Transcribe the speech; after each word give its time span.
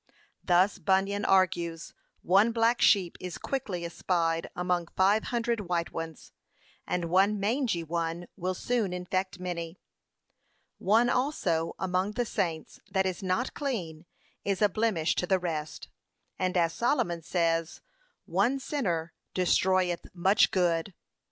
Thus 0.43 0.79
Bunyan 0.79 1.25
argues, 1.25 1.93
'One 2.23 2.51
black 2.51 2.81
sheep 2.81 3.17
is 3.19 3.37
quickly 3.37 3.85
espied 3.85 4.49
among 4.55 4.87
five 4.95 5.25
hundred 5.25 5.69
white 5.69 5.91
ones, 5.91 6.31
and 6.87 7.05
one 7.11 7.39
mangey 7.39 7.83
one 7.83 8.25
will 8.35 8.55
soon 8.55 8.93
infect 8.93 9.39
many. 9.39 9.77
One 10.79 11.07
also, 11.07 11.75
among 11.77 12.13
the 12.13 12.25
saints, 12.25 12.79
that 12.89 13.05
is 13.05 13.21
not 13.21 13.53
clean, 13.53 14.07
is 14.43 14.59
a 14.63 14.69
blemish 14.69 15.13
to 15.17 15.27
the 15.27 15.37
rest, 15.37 15.87
and 16.39 16.57
as 16.57 16.73
Solomon 16.73 17.21
says, 17.21 17.79
'One 18.25 18.57
sinner 18.59 19.13
destroyeth 19.35 20.07
much 20.15 20.49
good.' 20.49 20.93
p. 20.95 20.95